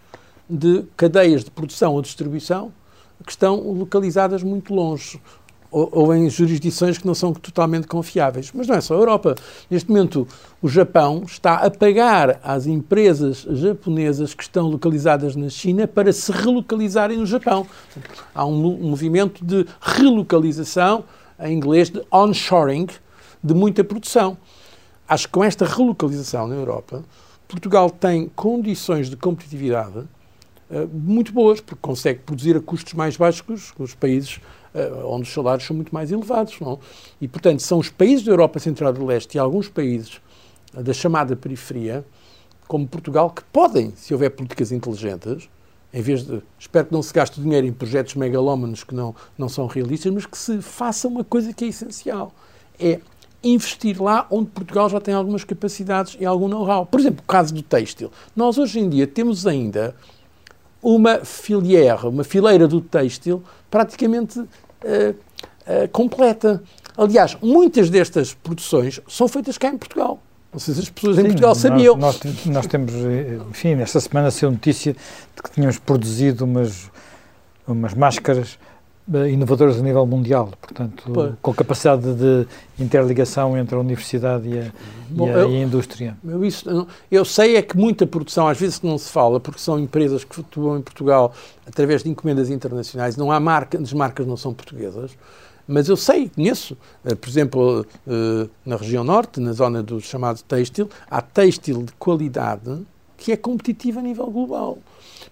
[0.49, 2.71] de cadeias de produção ou distribuição
[3.25, 5.21] que estão localizadas muito longe
[5.71, 8.51] ou, ou, em jurisdições que não são totalmente confiáveis.
[8.53, 9.35] Mas não é só a Europa.
[9.69, 10.27] Neste momento,
[10.61, 16.31] o Japão está a pagar às empresas japonesas que estão localizadas na China para se
[16.31, 17.67] relocalizarem no Japão.
[18.33, 21.03] Há um, um movimento de relocalização,
[21.39, 22.87] em inglês de onshoring,
[23.43, 24.37] de muita produção.
[25.07, 27.03] Acho que com esta relocalização na Europa,
[27.47, 33.71] Portugal tem condições de competitividade uh, muito boas, porque consegue produzir a custos mais baixos
[33.71, 34.39] que os, países
[34.75, 36.59] uh, onde os salários são muito mais elevados.
[36.59, 36.79] Não?
[37.19, 40.21] E, portanto, são os países da Europa Central e do Leste e alguns países
[40.75, 42.05] uh, da chamada periferia,
[42.67, 45.49] como Portugal, que podem, se houver políticas inteligentes,
[45.91, 46.41] em vez de.
[46.59, 50.25] Espero que não se gaste dinheiro em projetos megalómanos que não, não são realistas, mas
[50.27, 52.31] que se faça uma coisa que é essencial.
[52.79, 52.99] É
[53.43, 56.85] investir lá onde Portugal já tem algumas capacidades e algum know-how.
[56.85, 58.11] Por exemplo, o caso do têxtil.
[58.35, 59.95] Nós hoje em dia temos ainda
[60.81, 66.61] uma filière, uma fileira do têxtil praticamente uh, uh, completa.
[66.97, 70.19] Aliás, muitas destas produções são feitas cá em Portugal.
[70.51, 71.95] Não sei se as pessoas Sim, em Portugal sabiam.
[71.95, 72.93] Nós, nós, nós, temos,
[73.51, 76.89] enfim, esta semana saiu notícia de que tínhamos produzido umas,
[77.67, 78.57] umas máscaras
[79.13, 81.29] eh, inovadoras a nível mundial, portanto, Pô.
[81.41, 82.47] com capacidade de
[82.79, 84.71] interligação entre a universidade e a,
[85.09, 86.17] Bom, e a, eu, e a indústria.
[86.23, 89.79] Eu, isso, eu sei é que muita produção, às vezes não se fala, porque são
[89.79, 91.33] empresas que atuam em Portugal
[91.67, 95.11] através de encomendas internacionais, não há marca, as marcas não são portuguesas,
[95.67, 100.41] mas eu sei, conheço, eh, por exemplo, eh, na região norte, na zona do chamado
[100.41, 102.79] têxtil, há têxtil de qualidade
[103.19, 104.77] que é competitiva a nível global.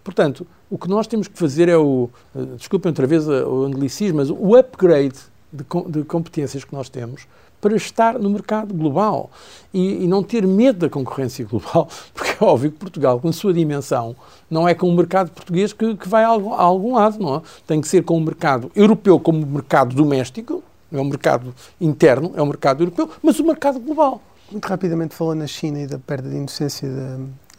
[0.04, 4.17] Portanto, o que nós temos que fazer é o, eh, desculpem outra vez o anglicismo,
[4.17, 5.17] mas o upgrade
[5.52, 7.26] de, de competências que nós temos
[7.60, 9.32] para estar no mercado global
[9.73, 13.34] e, e, não ter medo da concorrência global, porque é óbvio que Portugal, com a
[13.34, 14.15] sua dimensão,
[14.50, 17.38] não é com o mercado português que, que vai a algum, a algum, lado, não
[17.38, 17.41] é?
[17.65, 22.41] Tem que ser com o mercado europeu como mercado doméstico, é um mercado interno, é
[22.41, 24.21] um mercado europeu, mas o mercado global.
[24.52, 27.17] Muito rapidamente falando na China e da perda de inocência da,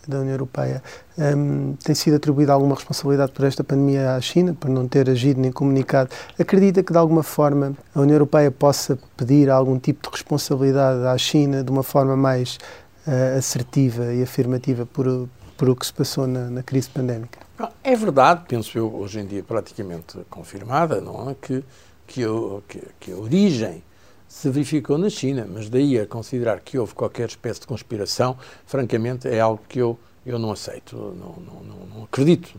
[0.09, 0.83] da União Europeia.
[1.17, 5.41] Um, tem sido atribuída alguma responsabilidade por esta pandemia à China, por não ter agido
[5.41, 6.11] nem comunicado.
[6.39, 11.19] Acredita que, de alguma forma, a União Europeia possa pedir algum tipo de responsabilidade à
[11.19, 12.59] China de uma forma mais
[13.07, 17.39] uh, assertiva e afirmativa por, por o que se passou na, na crise pandémica?
[17.83, 21.35] É verdade, penso eu, hoje em dia praticamente confirmada, não é?
[21.35, 21.65] Que,
[22.07, 22.23] que,
[22.69, 23.83] que, que a origem
[24.29, 28.37] se verificou na China, mas daí a considerar que houve qualquer espécie de conspiração,
[28.67, 32.51] francamente, é algo que eu, eu não aceito, não, não, não, não acredito.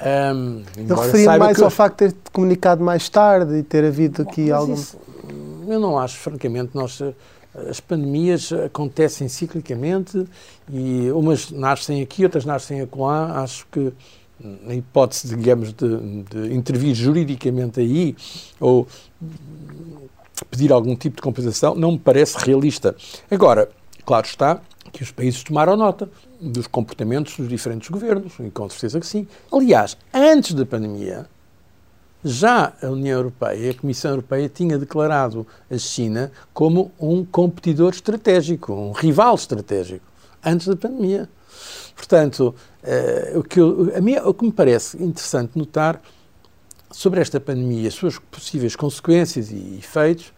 [0.00, 4.52] Um, eu referia mais ao facto de ter comunicado mais tarde e ter havido aqui
[4.52, 4.74] algum.
[4.74, 4.98] Isso,
[5.66, 7.02] eu não acho, francamente, nós,
[7.68, 10.24] as pandemias acontecem ciclicamente
[10.70, 13.42] e umas nascem aqui, outras nascem acolá.
[13.42, 13.92] Acho que
[14.38, 18.14] na hipótese, digamos, de, de intervir juridicamente aí
[18.60, 18.86] ou
[20.44, 22.94] pedir algum tipo de compensação não me parece realista.
[23.30, 23.68] Agora,
[24.04, 24.60] claro está
[24.92, 26.08] que os países tomaram nota
[26.40, 29.26] dos comportamentos dos diferentes governos, e com certeza que sim.
[29.52, 31.26] Aliás, antes da pandemia,
[32.24, 38.72] já a União Europeia, a Comissão Europeia, tinha declarado a China como um competidor estratégico,
[38.72, 40.04] um rival estratégico,
[40.44, 41.28] antes da pandemia.
[41.94, 46.00] Portanto, uh, o, que eu, a mim, o que me parece interessante notar
[46.90, 50.32] sobre esta pandemia e as suas possíveis consequências e efeitos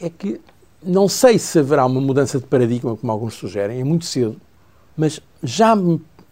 [0.00, 0.40] é que
[0.82, 4.40] não sei se haverá uma mudança de paradigma, como alguns sugerem, é muito cedo,
[4.96, 5.74] mas já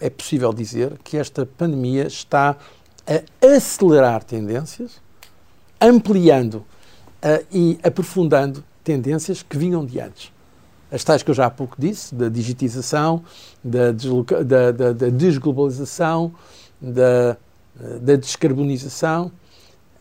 [0.00, 2.56] é possível dizer que esta pandemia está
[3.06, 5.00] a acelerar tendências,
[5.80, 10.32] ampliando uh, e aprofundando tendências que vinham de antes.
[10.90, 13.22] As tais que eu já há pouco disse, da digitização,
[13.62, 16.32] da, da, da, da desglobalização,
[16.80, 17.36] da
[18.00, 19.30] da descarbonização.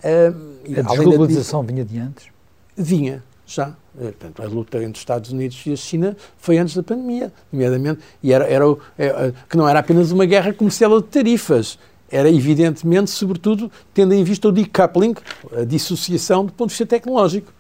[0.04, 2.28] Uh, a desglobalização vinha de antes?
[2.76, 3.76] Vinha, já.
[4.00, 7.34] Eh, portanto, a luta entre os Estados Unidos e a China foi antes da pandemia,
[7.52, 8.66] nomeadamente, e era, era,
[8.98, 14.24] era, que não era apenas uma guerra comercial de tarifas, era evidentemente, sobretudo, tendo em
[14.24, 15.16] vista o decoupling,
[15.52, 17.52] a dissociação do ponto de vista tecnológico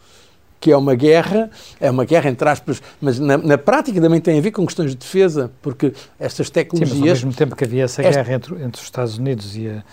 [0.59, 4.37] que é uma guerra, é uma guerra entre aspas, mas na, na, prática também tem
[4.39, 6.89] a ver com questões de defesa, porque estas tecnologias...
[6.89, 8.23] Sim, mas ao mesmo tempo que havia essa esta...
[8.23, 9.83] guerra entre, entre os Estados Unidos e a,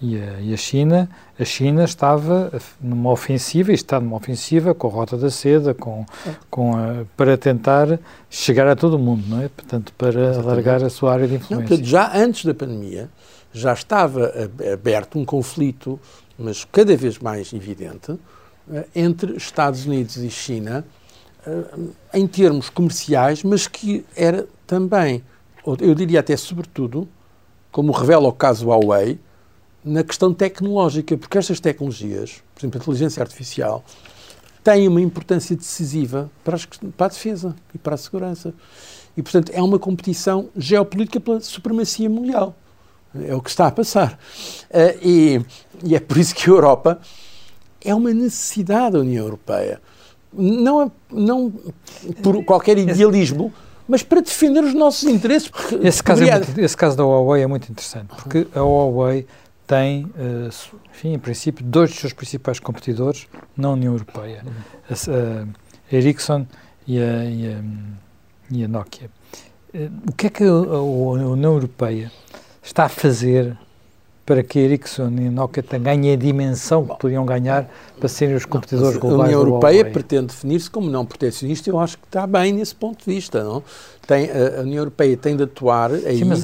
[0.00, 1.08] e a, e a, China,
[1.38, 6.04] a China estava numa ofensiva, e está numa ofensiva com a Rota da Seda, com,
[6.50, 9.48] com a, para tentar chegar a todo o mundo, não é?
[9.48, 10.40] Portanto, para Exatamente.
[10.40, 11.76] alargar a sua área de influência.
[11.76, 13.08] Não, já antes da pandemia,
[13.52, 14.32] já estava
[14.72, 16.00] aberto um conflito,
[16.38, 18.18] mas cada vez mais evidente,
[18.94, 20.84] entre Estados Unidos e China
[22.14, 25.22] em termos comerciais, mas que era também,
[25.80, 27.08] eu diria até sobretudo,
[27.70, 29.18] como revela o caso Huawei,
[29.84, 33.84] na questão tecnológica, porque estas tecnologias, por exemplo, a inteligência artificial,
[34.62, 38.54] têm uma importância decisiva para, as, para a defesa e para a segurança.
[39.16, 42.54] E, portanto, é uma competição geopolítica pela supremacia mundial.
[43.14, 44.18] É o que está a passar.
[44.70, 45.40] Uh, e,
[45.84, 47.00] e, é por isso que a Europa
[47.84, 49.80] é uma necessidade da União Europeia.
[50.32, 51.52] Não, não
[52.22, 53.52] por qualquer idealismo,
[53.86, 55.50] mas para defender os nossos interesses.
[55.82, 59.26] Esse caso, é muito, esse caso da Huawei é muito interessante, porque a Huawei
[59.66, 60.48] tem, uh,
[60.90, 64.44] enfim, em princípio, dois dos seus principais competidores na União Europeia,
[64.90, 66.46] a, Ericsson
[66.86, 67.62] e a, e a,
[68.50, 69.10] e a Nokia.
[69.74, 72.10] Uh, o que é que a União Europeia
[72.62, 73.56] está a fazer
[74.24, 78.94] para que Ericsson e Nokia ganhem a dimensão que poderiam ganhar para serem os competidores
[78.94, 82.52] não, globais A União Europeia pretende definir-se como não protecionista eu acho que está bem
[82.52, 83.62] nesse ponto de vista, não?
[84.06, 86.18] Tem, a, União Europeia tem de atuar aí...
[86.18, 86.42] Sim, mas,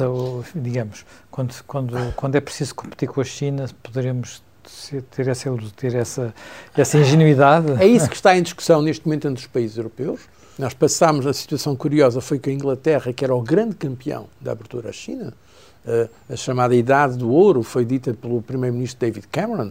[0.55, 4.43] digamos, quando, quando, quando é preciso competir com a China, poderemos
[5.11, 6.35] ter essa, ter essa,
[6.77, 7.81] essa ingenuidade?
[7.81, 10.21] É isso que está em discussão neste momento entre os países europeus.
[10.59, 14.51] Nós passámos, a situação curiosa foi que a Inglaterra, que era o grande campeão da
[14.51, 15.33] abertura à China,
[16.29, 19.71] a chamada Idade do Ouro, foi dita pelo Primeiro-Ministro David Cameron,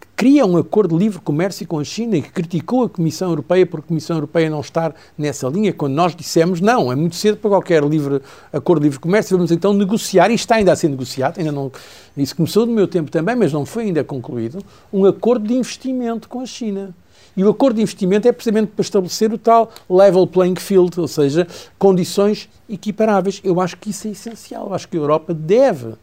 [0.00, 3.30] que cria um acordo de livre comércio com a China e que criticou a Comissão
[3.30, 7.16] Europeia por a Comissão Europeia não estar nessa linha, quando nós dissemos não, é muito
[7.16, 8.20] cedo para qualquer livre,
[8.52, 11.70] acordo de livre comércio, vamos então negociar, e está ainda a ser negociado, ainda não,
[12.16, 16.28] isso começou no meu tempo também, mas não foi ainda concluído, um acordo de investimento
[16.28, 16.94] com a China.
[17.36, 21.06] E o acordo de investimento é precisamente para estabelecer o tal level playing field, ou
[21.06, 21.46] seja,
[21.78, 23.42] condições equiparáveis.
[23.44, 24.68] Eu acho que isso é essencial.
[24.68, 25.94] Eu acho que a Europa deve.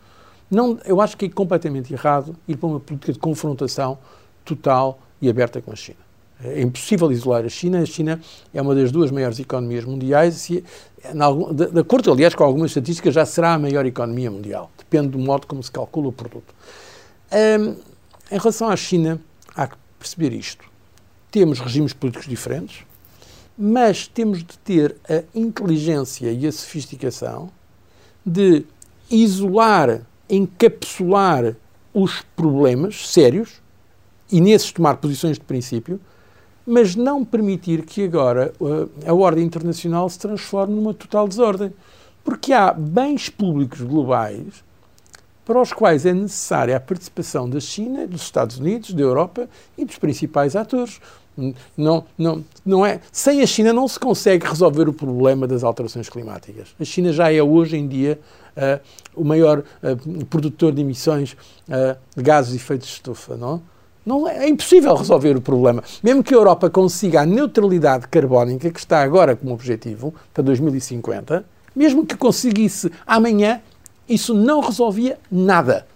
[0.49, 3.97] Não, eu acho que é completamente errado ir para uma política de confrontação
[4.45, 5.97] total e aberta com a China.
[6.43, 7.81] É impossível isolar a China.
[7.81, 8.21] A China
[8.53, 10.63] é uma das duas maiores economias mundiais e,
[11.71, 14.69] de, acordo, aliás, com algumas estatísticas, já será a maior economia mundial.
[14.77, 16.53] Depende do modo como se calcula o produto.
[17.31, 17.75] Um,
[18.31, 19.19] em relação à China,
[19.55, 20.72] há que perceber isto
[21.33, 22.85] temos regimes políticos diferentes,
[23.57, 27.49] mas temos de ter a inteligência e a sofisticação
[28.23, 28.63] de
[29.09, 31.55] isolar, encapsular
[31.91, 33.63] os problemas sérios
[34.31, 35.99] e nesses tomar posições de princípio,
[36.67, 41.73] mas não permitir que agora uh, a ordem internacional se transforme numa total desordem.
[42.23, 44.63] Porque há bens públicos globais
[45.45, 49.83] para os quais é necessária a participação da China, dos Estados Unidos, da Europa e
[49.83, 51.01] dos principais atores.
[51.75, 56.09] Não, não, não é, sem a China não se consegue resolver o problema das alterações
[56.09, 56.69] climáticas.
[56.79, 58.19] A China já é hoje em dia
[58.55, 58.79] uh,
[59.15, 63.35] o maior uh, produtor de emissões uh, de gases de efeito de estufa.
[63.35, 63.61] Não?
[64.05, 65.83] Não é, é, impossível resolver o problema.
[66.03, 71.45] Mesmo que a Europa consiga a neutralidade carbónica, que está agora como objetivo para 2050,
[71.75, 73.61] mesmo que conseguisse amanhã,
[74.07, 75.87] isso não resolvia nada.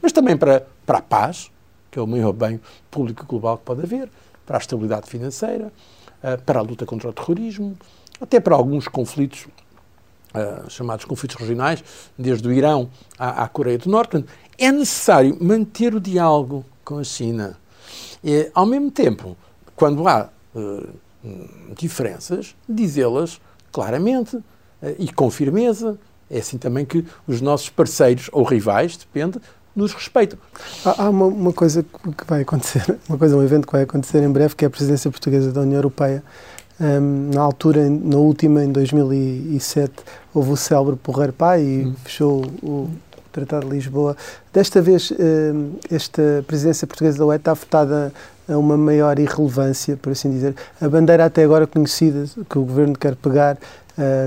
[0.00, 1.50] Mas também para, para a paz,
[1.90, 2.60] que é o maior bem
[2.90, 4.08] público global que pode haver,
[4.46, 5.72] para a estabilidade financeira,
[6.22, 7.76] eh, para a luta contra o terrorismo,
[8.20, 9.46] até para alguns conflitos
[10.34, 11.84] Uh, chamados conflitos regionais,
[12.18, 14.24] desde o Irão à, à, Coreia do Norte.
[14.58, 17.56] É necessário manter o diálogo com a China.
[18.24, 19.36] E, ao mesmo tempo,
[19.76, 20.88] quando há uh,
[21.76, 24.42] diferenças, dizê-las claramente uh,
[24.98, 25.98] e com firmeza.
[26.30, 29.38] É assim também que os nossos parceiros ou rivais, depende,
[29.74, 30.38] nos respeitam.
[30.84, 34.22] Há, há uma, uma, coisa que vai acontecer, uma coisa, um evento que vai acontecer
[34.22, 36.22] em breve, que é a presidência portuguesa da União Europeia.
[36.80, 39.92] Um, na altura, na última, em 2007,
[40.32, 41.94] houve o célebre Porreiro Pai e hum.
[42.02, 42.90] fechou o
[43.30, 44.16] Tratado de Lisboa.
[44.52, 48.12] Desta vez, um, esta presidência portuguesa da UE está votada
[48.48, 50.54] a uma maior irrelevância, por assim dizer.
[50.80, 53.56] A bandeira até agora conhecida, que o Governo quer pegar,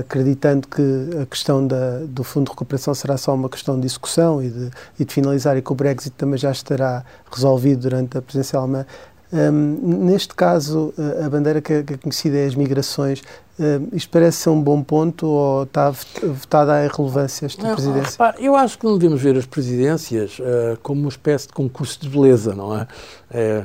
[0.00, 0.82] acreditando que
[1.22, 4.70] a questão da, do Fundo de Recuperação será só uma questão de execução e de,
[4.98, 8.86] e de finalizar e que o Brexit também já estará resolvido durante a presidência alemã.
[9.30, 13.22] Um, neste caso, a bandeira que é, que é conhecida é as migrações.
[13.60, 18.12] Um, isto parece ser um bom ponto ou está votada à irrelevância esta não, presidência?
[18.12, 22.00] Repare, eu acho que não devemos ver as presidências uh, como uma espécie de concurso
[22.00, 22.86] de beleza, não é?
[23.30, 23.64] é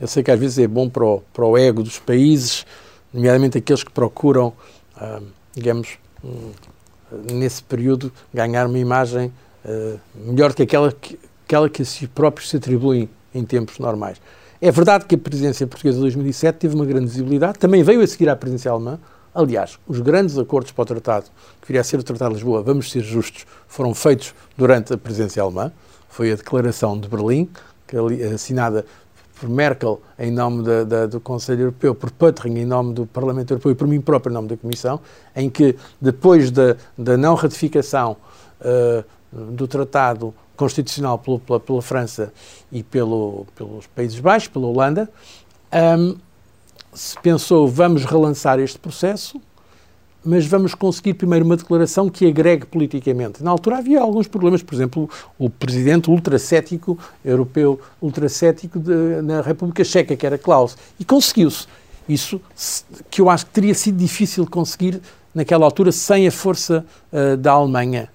[0.00, 2.66] eu sei que às vezes é bom para o, para o ego dos países,
[3.12, 4.52] nomeadamente aqueles que procuram
[5.54, 6.52] digamos, um,
[7.32, 9.32] nesse período, ganhar uma imagem
[9.64, 14.20] uh, melhor que aquela que, aquela que a si próprios se atribuem em tempos normais.
[14.60, 18.06] É verdade que a presidência portuguesa de 2007 teve uma grande visibilidade, também veio a
[18.06, 18.98] seguir à presidência alemã.
[19.34, 21.26] Aliás, os grandes acordos para o tratado,
[21.60, 24.96] que viria a ser o Tratado de Lisboa, vamos ser justos, foram feitos durante a
[24.96, 25.72] presidência alemã.
[26.08, 27.50] Foi a Declaração de Berlim,
[28.32, 28.86] assinada
[29.38, 33.52] por Merkel em nome da, da, do Conselho Europeu, por Pöttering em nome do Parlamento
[33.52, 35.00] Europeu e por mim próprio em nome da Comissão,
[35.34, 38.16] em que depois da, da não ratificação
[38.60, 42.32] uh, do Tratado Constitucional pelo, pela, pela, França
[42.70, 45.10] e pelo, pelos Países Baixos, pela Holanda,
[45.98, 46.16] um,
[46.92, 49.40] se pensou vamos relançar este processo
[50.24, 53.42] mas vamos conseguir primeiro uma declaração que agregue politicamente.
[53.42, 58.82] Na altura havia alguns problemas, por exemplo, o presidente ultracético europeu, ultracético
[59.22, 61.66] na República Checa, que era Klaus, e conseguiu-se.
[62.08, 62.40] Isso
[63.10, 65.00] que eu acho que teria sido difícil conseguir
[65.34, 68.08] naquela altura sem a força uh, da Alemanha.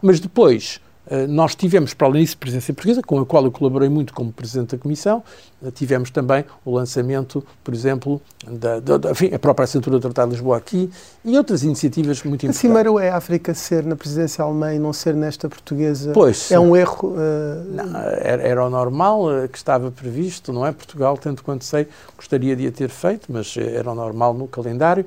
[0.00, 0.80] Mas depois,
[1.28, 4.76] nós tivemos, para além disso, presença portuguesa, com a qual eu colaborei muito como Presidente
[4.76, 5.22] da Comissão,
[5.64, 10.02] eh, tivemos também o lançamento, por exemplo, da, da, da enfim, a própria assinatura do
[10.02, 10.90] Tratado de Lisboa aqui
[11.24, 12.58] e outras iniciativas muito importantes.
[12.58, 16.12] A Cimeira é a África ser na presidência alemã e não ser nesta portuguesa?
[16.12, 16.50] Pois.
[16.50, 17.10] É um erro?
[17.10, 17.72] Uh...
[17.72, 20.72] Não, era, era, o normal que estava previsto, não é?
[20.72, 21.86] Portugal, tanto quanto sei,
[22.16, 25.06] gostaria de a ter feito, mas era o normal no calendário.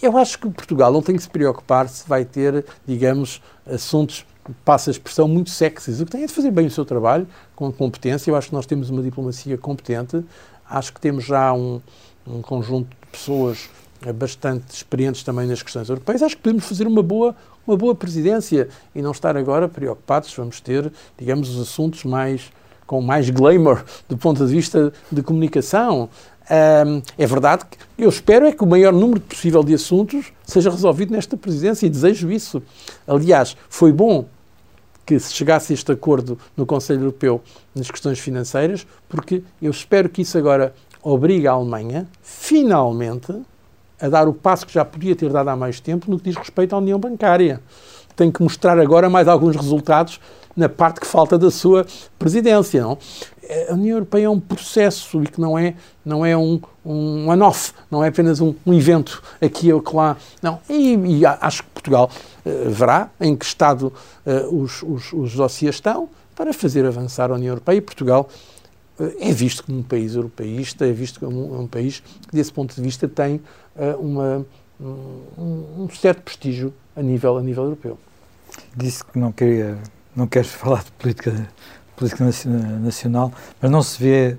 [0.00, 4.24] Eu acho que Portugal não tem que se preocupar se vai ter, digamos, assuntos
[4.64, 6.00] passa a expressão, muito sexys.
[6.00, 8.30] O que tem é de fazer bem o seu trabalho, com competência.
[8.30, 10.24] Eu acho que nós temos uma diplomacia competente.
[10.68, 11.80] Acho que temos já um,
[12.26, 13.68] um conjunto de pessoas
[14.14, 16.22] bastante experientes também nas questões europeias.
[16.22, 17.36] Acho que podemos fazer uma boa,
[17.66, 20.34] uma boa presidência e não estar agora preocupados.
[20.34, 22.50] Vamos ter, digamos, os assuntos mais
[22.86, 26.08] com mais glamour do ponto de vista de comunicação.
[27.16, 31.12] É verdade que eu espero é que o maior número possível de assuntos seja resolvido
[31.12, 32.62] nesta presidência e desejo isso.
[33.06, 34.26] Aliás, foi bom
[35.04, 37.40] que se chegasse a este acordo no Conselho Europeu
[37.74, 43.34] nas questões financeiras, porque eu espero que isso agora obrigue a Alemanha, finalmente,
[44.00, 46.36] a dar o passo que já podia ter dado há mais tempo no que diz
[46.36, 47.60] respeito à União Bancária.
[48.16, 50.20] Tem que mostrar agora mais alguns resultados
[50.56, 51.86] na parte que falta da sua
[52.18, 52.82] presidência.
[52.82, 52.98] Não?
[53.68, 57.72] A União Europeia é um processo e que não é, não é um, um one-off,
[57.90, 60.16] não é apenas um, um, evento aqui ou lá.
[60.40, 60.60] Não.
[60.68, 62.10] E, e acho que Portugal
[62.46, 63.92] uh, verá em que estado
[64.24, 68.28] uh, os, os, os dossiês estão para fazer avançar a União Europeia e Portugal
[68.98, 72.52] uh, é visto como um país europeísta, é visto como um, um país que, desse
[72.52, 73.40] ponto de vista, tem
[73.98, 74.44] uma,
[74.80, 77.98] um, um certo prestígio a nível, a nível europeu.
[78.76, 79.78] Disse que não queria
[80.14, 81.48] não queres falar de política,
[81.96, 82.24] política
[82.80, 84.36] nacional, mas não se vê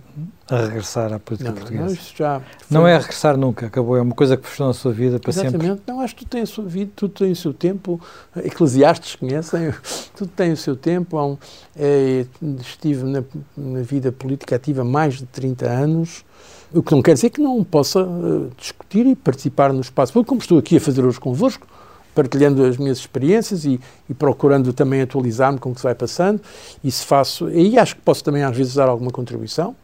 [0.54, 1.86] a regressar à política não, portuguesa.
[1.86, 4.74] Não, isso já não é a regressar nunca, acabou, é uma coisa que fechou na
[4.74, 5.52] sua vida para Exatamente.
[5.52, 5.68] sempre.
[5.68, 8.02] Exatamente, não, acho que tudo tem a sua vida, tudo tem o seu tempo,
[8.38, 9.74] eclesiastes conhecem,
[10.16, 11.38] tudo tem o seu tempo, um,
[11.76, 12.26] é,
[12.60, 13.24] estive na,
[13.58, 16.24] na, vida política ativa mais de 30 anos,
[16.74, 20.30] o que não quer dizer que não possa uh, discutir e participar no espaço público,
[20.30, 21.68] como estou aqui a fazer hoje convosco,
[22.16, 23.80] partilhando as minhas experiências e,
[24.10, 26.42] e procurando também atualizar-me com o que se vai passando.
[26.84, 29.76] E se faço, e acho que posso também às vezes dar alguma contribuição,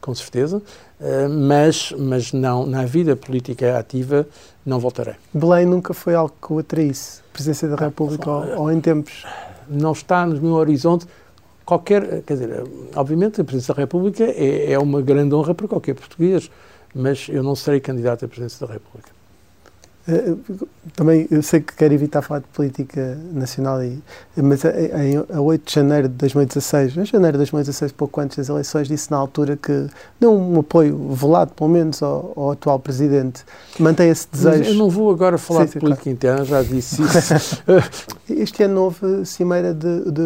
[0.00, 4.26] com certeza, uh, mas, mas não, na vida política ativa
[4.64, 5.14] não voltarei.
[5.32, 9.24] Belém nunca foi algo que o atraísse, presidência da República, ou, ou em tempos?
[9.68, 11.06] Não está no meu horizonte
[11.64, 12.64] qualquer, quer dizer,
[12.94, 16.50] obviamente a presidência da República é, é uma grande honra para qualquer português,
[16.94, 19.13] mas eu não serei candidato à presidência da República.
[20.06, 20.34] Eh,
[20.94, 24.02] também eu sei que quer evitar falar de política nacional, e,
[24.36, 28.50] mas em, a 8 de janeiro de 2016, em janeiro de 2016, pouco antes das
[28.50, 29.86] eleições, disse na altura que
[30.20, 33.44] deu um apoio velado, pelo menos, ao, ao atual presidente.
[33.78, 34.58] Mantém esse desejo.
[34.58, 36.16] Mas eu não vou agora falar sim, de política claro.
[36.16, 37.62] interna, já disse isso.
[38.28, 40.20] este ano houve cimeira de, de,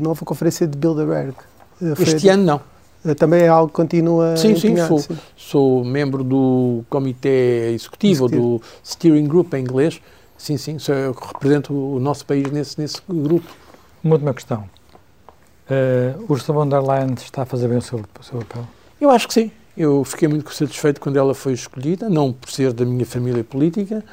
[0.00, 1.34] nova conferência de Bilderberg.
[1.82, 2.73] Eh, este ano não.
[3.04, 5.16] Eh, também é algo que continua sim, sim, sou, sim.
[5.36, 10.00] sou membro do comitê executivo, do steering group em inglês.
[10.36, 13.46] Sim, sim, eu represento o nosso país nesse, nesse grupo.
[14.02, 14.64] Uma última questão.
[15.70, 18.66] Uh, Ursula von der Leyen está a fazer bem o seu, o seu papel?
[19.00, 19.50] Eu acho que sim.
[19.76, 24.04] Eu fiquei muito satisfeito quando ela foi escolhida, não por ser da minha família política,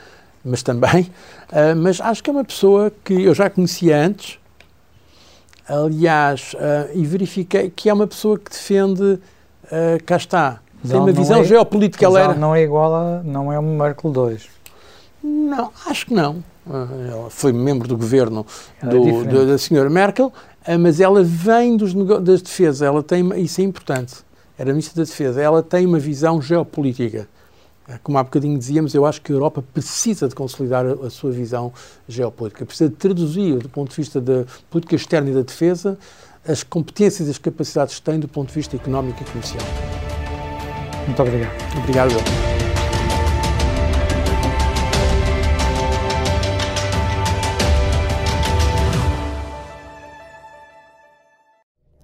[0.43, 1.11] mas também.
[1.51, 4.39] Uh, mas acho que é uma pessoa que eu já conhecia antes,
[5.71, 9.19] aliás, uh, e verifiquei que é uma pessoa que defende, uh,
[10.05, 12.05] cá está, tem uma visão é, geopolítica.
[12.05, 12.33] Ela era...
[12.33, 14.49] não é igual a, não é uma Merkel 2.
[15.23, 16.43] Não, acho que não.
[16.65, 18.45] Uh, ela foi membro do governo
[18.81, 20.31] é do, é da senhora Merkel,
[20.79, 24.17] mas ela vem dos, das defesas, ela tem, isso é importante,
[24.59, 27.27] era ministra da defesa, ela tem uma visão geopolítica.
[28.03, 31.31] Como há bocadinho dizíamos, eu acho que a Europa precisa de consolidar a, a sua
[31.31, 31.73] visão
[32.07, 35.97] geopolítica, precisa de traduzir, do ponto de vista da política externa e da defesa,
[36.47, 39.63] as competências e as capacidades que tem do ponto de vista económico e comercial.
[41.05, 41.51] Muito obrigado.
[41.77, 42.50] Obrigado.